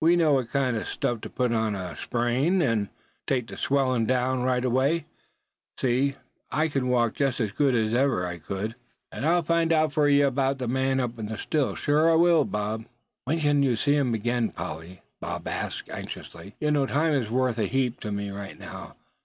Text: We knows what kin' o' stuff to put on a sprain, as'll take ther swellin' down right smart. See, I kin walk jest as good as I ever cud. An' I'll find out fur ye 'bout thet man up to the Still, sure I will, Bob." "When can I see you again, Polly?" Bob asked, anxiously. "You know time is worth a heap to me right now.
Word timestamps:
We 0.00 0.14
knows 0.14 0.34
what 0.46 0.52
kin' 0.52 0.76
o' 0.76 0.84
stuff 0.84 1.20
to 1.22 1.28
put 1.28 1.50
on 1.50 1.74
a 1.74 1.96
sprain, 1.96 2.62
as'll 2.62 2.86
take 3.26 3.48
ther 3.48 3.56
swellin' 3.56 4.06
down 4.06 4.44
right 4.44 4.62
smart. 4.62 5.02
See, 5.80 6.14
I 6.52 6.68
kin 6.68 6.86
walk 6.86 7.14
jest 7.14 7.40
as 7.40 7.50
good 7.50 7.74
as 7.74 7.92
I 7.92 8.02
ever 8.02 8.38
cud. 8.38 8.76
An' 9.10 9.24
I'll 9.24 9.42
find 9.42 9.72
out 9.72 9.92
fur 9.92 10.06
ye 10.06 10.30
'bout 10.30 10.60
thet 10.60 10.70
man 10.70 11.00
up 11.00 11.16
to 11.16 11.24
the 11.24 11.36
Still, 11.36 11.74
sure 11.74 12.08
I 12.08 12.14
will, 12.14 12.44
Bob." 12.44 12.84
"When 13.24 13.40
can 13.40 13.66
I 13.68 13.74
see 13.74 13.96
you 13.96 14.14
again, 14.14 14.52
Polly?" 14.52 15.02
Bob 15.20 15.48
asked, 15.48 15.88
anxiously. 15.90 16.54
"You 16.60 16.70
know 16.70 16.86
time 16.86 17.14
is 17.14 17.28
worth 17.28 17.58
a 17.58 17.64
heap 17.66 17.98
to 18.02 18.12
me 18.12 18.30
right 18.30 18.56
now. 18.56 18.94